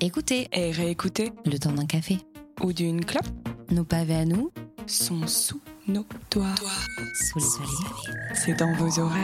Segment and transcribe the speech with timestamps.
[0.00, 2.18] Écoutez Et réécoutez le temps d'un café.
[2.62, 3.26] ou d'une clope
[3.70, 4.50] Nos pavés à nous,
[4.86, 6.54] sont sous nos doigts.
[7.14, 8.14] sous les olives.
[8.34, 9.22] C'est dans vos oreilles.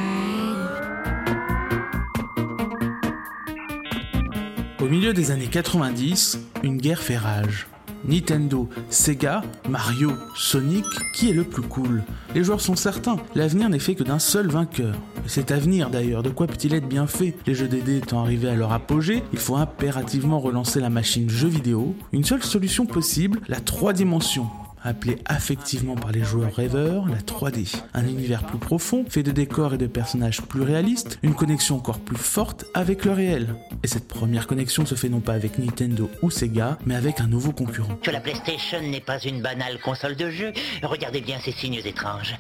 [4.81, 7.67] Au milieu des années 90, une guerre fait rage.
[8.07, 10.85] Nintendo, Sega, Mario, Sonic,
[11.15, 12.03] qui est le plus cool?
[12.35, 14.95] Les joueurs sont certains, l'avenir n'est fait que d'un seul vainqueur.
[15.25, 17.35] Et cet avenir d'ailleurs, de quoi peut-il être bien fait?
[17.47, 21.49] Les jeux DD étant arrivés à leur apogée, il faut impérativement relancer la machine jeu
[21.49, 21.95] vidéo.
[22.13, 24.49] Une seule solution possible, la 3 dimensions
[24.85, 27.75] appelée affectivement par les joueurs rêveurs la 3D.
[27.95, 31.99] Un univers plus profond, fait de décors et de personnages plus réalistes, une connexion encore
[31.99, 33.57] plus forte avec le réel.
[33.83, 37.27] Et cette première connexion se fait non pas avec Nintendo ou Sega, mais avec un
[37.27, 37.97] nouveau concurrent.
[38.03, 40.53] Que la PlayStation n'est pas une banale console de jeu,
[40.83, 42.37] regardez bien ces signes étranges.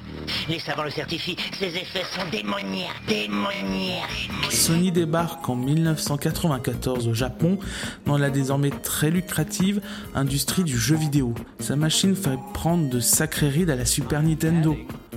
[0.48, 4.30] Les savants le certifient, ces effets sont démoniaques, démoniaques.
[4.50, 7.58] Sony débarque en 1994 au Japon
[8.04, 9.80] dans la désormais très lucrative
[10.14, 11.34] industrie du jeu vidéo.
[11.58, 14.76] Sa machine fait prendre de sacrées rides à la Super Nintendo.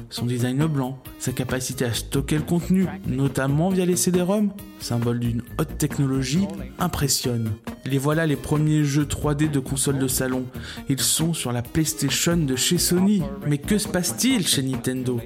[0.10, 5.42] Son design blanc, sa capacité à stocker le contenu, notamment via les CD-ROM, symbole d'une
[5.60, 6.48] haute technologie,
[6.80, 7.52] impressionne.
[7.86, 10.46] Les voilà les premiers jeux 3D de console de salon.
[10.90, 13.22] Ils sont sur la PlayStation de chez Sony.
[13.48, 15.22] Mais que se passe-t-il chez Nintendo?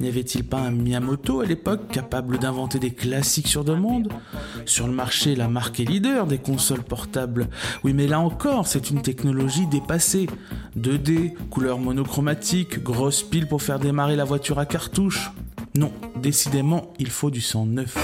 [0.00, 4.08] N'y avait-il pas un Miyamoto à l'époque capable d'inventer des classiques sur demande?
[4.66, 7.48] Sur le marché, la marque est leader des consoles portables.
[7.84, 10.26] Oui, mais là encore, c'est une technologie dépassée.
[10.76, 15.13] 2D, couleur monochromatique, grosse pile pour faire démarrer la voiture à cartouche.
[15.76, 15.90] Non,
[16.22, 17.96] décidément, il faut du sang neuf.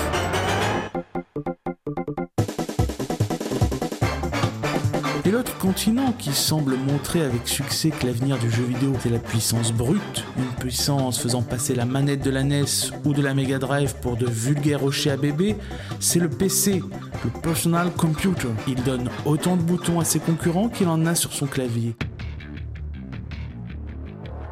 [5.25, 9.21] Et l'autre continent qui semble montrer avec succès que l'avenir du jeu vidéo c'est la
[9.21, 12.65] puissance brute, une puissance faisant passer la manette de la NES
[13.05, 15.55] ou de la Mega Drive pour de vulgaires rochers à bébé,
[16.01, 16.83] c'est le PC,
[17.23, 18.48] le Personal Computer.
[18.67, 21.95] Il donne autant de boutons à ses concurrents qu'il en a sur son clavier.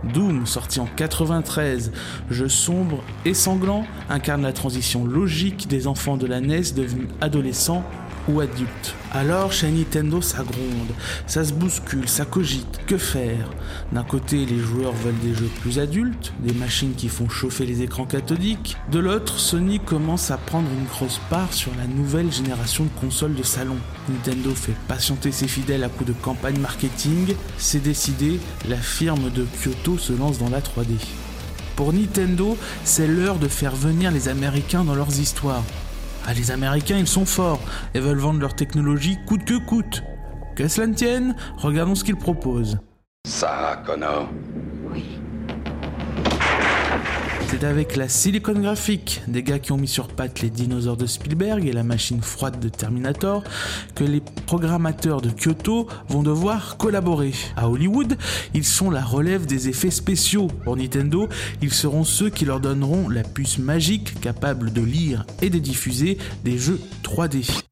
[0.04, 1.92] Doom, sorti en 93,
[2.30, 7.84] jeu sombre et sanglant, incarne la transition logique des enfants de la NES devenus adolescents
[8.28, 8.42] ou.
[9.12, 10.92] Alors chez Nintendo ça gronde,
[11.26, 12.80] ça se bouscule, ça cogite.
[12.86, 13.50] Que faire?
[13.92, 17.82] D'un côté les joueurs veulent des jeux plus adultes, des machines qui font chauffer les
[17.82, 18.76] écrans cathodiques.
[18.90, 23.34] De l'autre, Sony commence à prendre une grosse part sur la nouvelle génération de consoles
[23.34, 23.76] de salon.
[24.08, 27.34] Nintendo fait patienter ses fidèles à coups de campagne marketing.
[27.56, 30.96] C'est décidé, la firme de Kyoto se lance dans la 3D.
[31.76, 35.62] Pour Nintendo, c'est l'heure de faire venir les Américains dans leurs histoires.
[36.30, 37.62] Ah, les Américains, ils sont forts
[37.94, 40.02] et veulent vendre leur technologie coûte que coûte.
[40.56, 42.78] Que cela ne tienne, regardons ce qu'ils proposent.
[43.26, 44.28] Sarah Connor.
[47.50, 51.06] C'est avec la Silicon Graphic, des gars qui ont mis sur pattes les dinosaures de
[51.06, 53.42] Spielberg et la machine froide de Terminator,
[53.94, 57.32] que les programmateurs de Kyoto vont devoir collaborer.
[57.56, 58.18] À Hollywood,
[58.52, 60.48] ils sont la relève des effets spéciaux.
[60.64, 61.26] Pour Nintendo,
[61.62, 66.18] ils seront ceux qui leur donneront la puce magique capable de lire et de diffuser
[66.44, 67.62] des jeux 3D.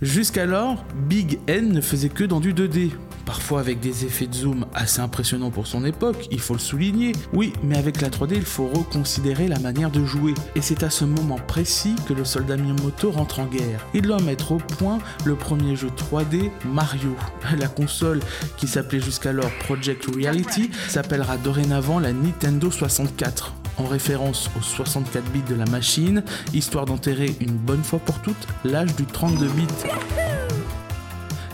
[0.00, 2.92] Jusqu'alors, Big N ne faisait que dans du 2D.
[3.28, 7.12] Parfois avec des effets de zoom assez impressionnants pour son époque, il faut le souligner.
[7.34, 10.32] Oui, mais avec la 3D, il faut reconsidérer la manière de jouer.
[10.56, 13.84] Et c'est à ce moment précis que le soldat Miyamoto rentre en guerre.
[13.92, 14.96] Il doit mettre au point
[15.26, 17.14] le premier jeu 3D Mario.
[17.58, 18.20] La console,
[18.56, 25.42] qui s'appelait jusqu'alors Project Reality, s'appellera dorénavant la Nintendo 64 en référence aux 64 bits
[25.42, 26.24] de la machine,
[26.54, 29.66] histoire d'enterrer une bonne fois pour toutes l'âge du 32 bits.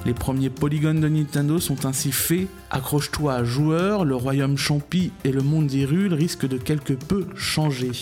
[0.07, 2.49] Les premiers polygones de Nintendo sont ainsi faits.
[2.71, 7.93] Accroche-toi à joueur, le royaume champi et le monde d'Hyrule risquent de quelque peu changer.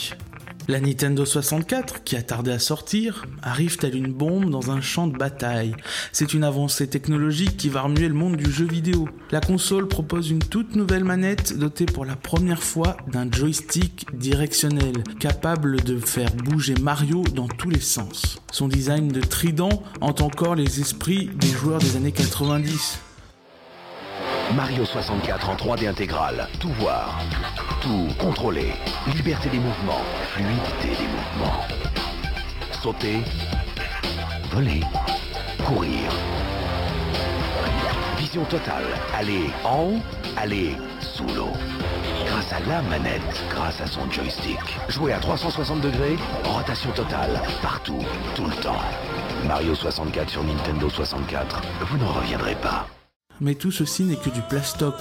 [0.69, 5.09] La Nintendo 64, qui a tardé à sortir, arrive telle une bombe dans un champ
[5.09, 5.75] de bataille.
[6.13, 9.09] C'est une avancée technologique qui va remuer le monde du jeu vidéo.
[9.33, 15.03] La console propose une toute nouvelle manette dotée pour la première fois d'un joystick directionnel,
[15.19, 18.41] capable de faire bouger Mario dans tous les sens.
[18.53, 23.01] Son design de trident hante encore les esprits des joueurs des années 90.
[24.55, 26.47] Mario 64 en 3D intégral.
[26.61, 27.21] Tout voir,
[27.83, 28.73] tout contrôler.
[29.13, 31.63] Liberté des mouvements, fluidité des mouvements.
[32.81, 33.21] Sauter,
[34.51, 34.81] voler,
[35.67, 36.11] courir.
[38.19, 38.85] Vision totale.
[39.15, 40.01] Aller en haut,
[40.37, 41.53] aller sous l'eau.
[42.27, 44.61] Grâce à la manette, grâce à son joystick.
[44.89, 48.05] Jouer à 360 degrés, rotation totale, partout,
[48.37, 48.83] tout le temps.
[49.47, 52.87] Mario 64 sur Nintendo 64, vous n'en reviendrez pas.
[53.41, 54.95] Mais tout ceci n'est que du plastoc.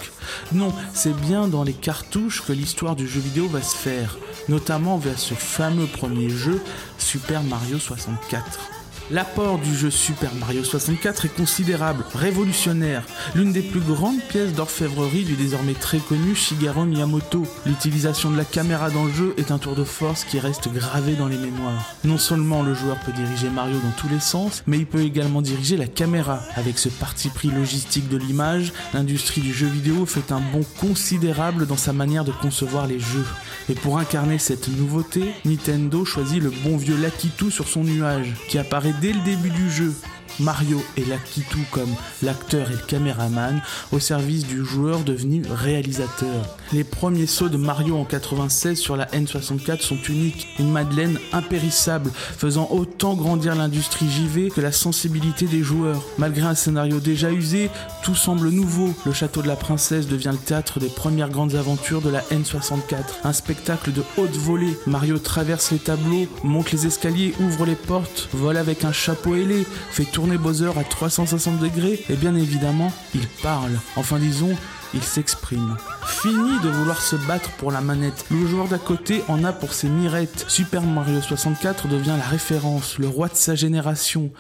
[0.52, 4.18] Non, c'est bien dans les cartouches que l'histoire du jeu vidéo va se faire,
[4.50, 6.62] notamment vers ce fameux premier jeu,
[6.98, 8.81] Super Mario 64.
[9.12, 13.04] L'apport du jeu Super Mario 64 est considérable, révolutionnaire,
[13.36, 17.46] l'une des plus grandes pièces d'orfèvrerie du désormais très connu Shigeru Miyamoto.
[17.66, 21.16] L'utilisation de la caméra dans le jeu est un tour de force qui reste gravé
[21.16, 21.94] dans les mémoires.
[22.06, 25.42] Non seulement le joueur peut diriger Mario dans tous les sens, mais il peut également
[25.42, 26.40] diriger la caméra.
[26.56, 31.68] Avec ce parti pris logistique de l'image, l'industrie du jeu vidéo fait un bond considérable
[31.68, 33.28] dans sa manière de concevoir les jeux.
[33.68, 38.58] Et pour incarner cette nouveauté, Nintendo choisit le bon vieux Lakitu sur son nuage, qui
[38.58, 39.94] apparaît dès le début du jeu.
[40.42, 41.94] Mario et Lakitu comme
[42.24, 43.62] l'acteur et le caméraman
[43.92, 46.58] au service du joueur devenu réalisateur.
[46.74, 52.12] Les premiers sauts de Mario en 96 sur la N64 sont uniques, une madeleine impérissable,
[52.14, 56.02] faisant autant grandir l'industrie JV que la sensibilité des joueurs.
[56.18, 57.70] Malgré un scénario déjà usé,
[58.04, 58.94] tout semble nouveau.
[59.06, 63.22] Le château de la princesse devient le théâtre des premières grandes aventures de la N64.
[63.24, 64.78] Un spectacle de haute volée.
[64.88, 69.66] Mario traverse les tableaux, monte les escaliers, ouvre les portes, vole avec un chapeau ailé,
[69.92, 73.74] fait tourner Bowser à 360 degrés et bien évidemment, il parle.
[73.96, 74.56] Enfin disons,
[74.94, 75.78] il s'exprime.
[76.06, 78.26] Fini de vouloir se battre pour la manette.
[78.30, 80.46] Le joueur d'à côté en a pour ses mirettes.
[80.48, 84.32] Super Mario 64 devient la référence, le roi de sa génération.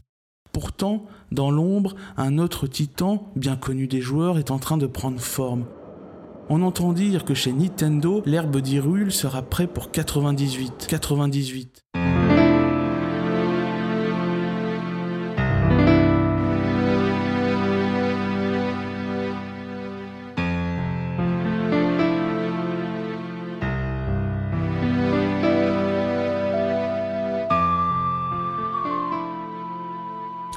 [0.52, 5.20] Pourtant, dans l'ombre, un autre titan, bien connu des joueurs, est en train de prendre
[5.20, 5.66] forme.
[6.50, 10.88] On entend dire que chez Nintendo, l'herbe d'Hyrule sera prêt pour 98.
[10.90, 11.82] 98.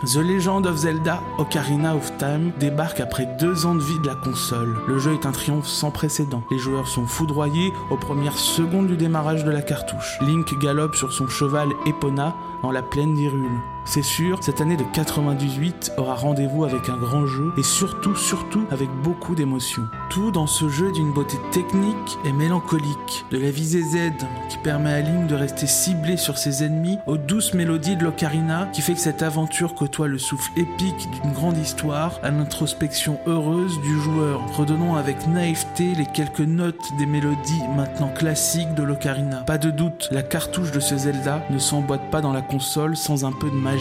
[0.02, 4.16] The Legend of Zelda Ocarina of Time débarque après deux ans de vie de la
[4.16, 4.76] console.
[4.86, 6.42] Le jeu est un triomphe sans précédent.
[6.50, 10.18] Les joueurs sont foudroyés aux premières secondes du démarrage de la cartouche.
[10.20, 13.60] Link galope sur son cheval Epona dans la plaine d'Hyrule.
[13.86, 18.64] C'est sûr, cette année de 98 aura rendez-vous avec un grand jeu et surtout, surtout
[18.70, 19.86] avec beaucoup d'émotions.
[20.08, 24.12] Tout dans ce jeu d'une beauté technique et mélancolique, de la visée Z
[24.48, 28.70] qui permet à Link de rester ciblé sur ses ennemis, aux douces mélodies de l'ocarina
[28.72, 33.80] qui fait que cette aventure côtoie le souffle épique d'une grande histoire à l'introspection heureuse
[33.82, 39.38] du joueur, redonnant avec naïveté les quelques notes des mélodies maintenant classiques de l'ocarina.
[39.42, 43.26] Pas de doute, la cartouche de ce Zelda ne s'emboîte pas dans la console sans
[43.26, 43.73] un peu de magie.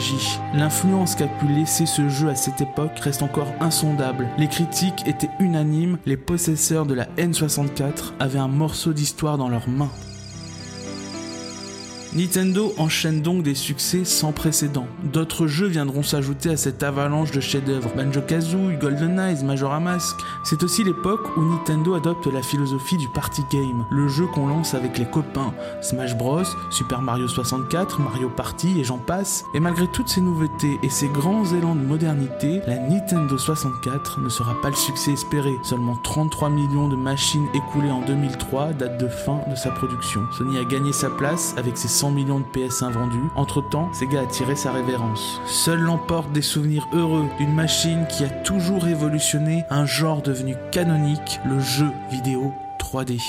[0.54, 4.28] L'influence qu'a pu laisser ce jeu à cette époque reste encore insondable.
[4.38, 9.70] Les critiques étaient unanimes, les possesseurs de la N64 avaient un morceau d'histoire dans leurs
[9.70, 9.92] mains.
[12.16, 14.86] Nintendo enchaîne donc des succès sans précédent.
[15.04, 17.90] D'autres jeux viendront s'ajouter à cette avalanche de chefs-d'œuvre.
[17.96, 20.18] Banjo-Kazooie, Golden Eyes, Majora Mask.
[20.44, 24.76] C'est aussi l'époque où Nintendo adopte la philosophie du party game, le jeu qu'on lance
[24.76, 25.56] avec les copains.
[25.82, 29.44] Smash Bros, Super Mario 64, Mario Party et j'en passe.
[29.56, 34.30] Et malgré toutes ces nouveautés et ces grands élans de modernité, la Nintendo 64 ne
[34.30, 35.52] sera pas le succès espéré.
[35.64, 40.22] Seulement 33 millions de machines écoulées en 2003, date de fin de sa production.
[40.38, 43.30] Sony a gagné sa place avec ses 100 millions de PS1 vendus.
[43.38, 45.40] Entre-temps, Sega a tiré sa révérence.
[45.46, 51.40] Seul l'emporte des souvenirs heureux d'une machine qui a toujours révolutionné un genre devenu canonique,
[51.46, 53.22] le jeu vidéo 3D.